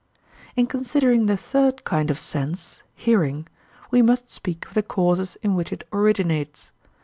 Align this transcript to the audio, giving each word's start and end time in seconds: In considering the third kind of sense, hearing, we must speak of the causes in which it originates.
In 0.55 0.65
considering 0.65 1.27
the 1.27 1.37
third 1.37 1.83
kind 1.83 2.09
of 2.09 2.17
sense, 2.17 2.81
hearing, 2.95 3.45
we 3.91 4.01
must 4.01 4.31
speak 4.31 4.65
of 4.65 4.73
the 4.73 4.81
causes 4.81 5.37
in 5.43 5.53
which 5.53 5.71
it 5.71 5.87
originates. 5.93 6.71